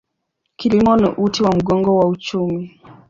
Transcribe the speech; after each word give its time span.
Kilimo 0.55 0.95
ni 0.97 1.09
uti 1.17 1.43
wa 1.43 1.51
mgongo 1.55 1.97
wa 1.97 2.07
uchumi. 2.07 2.79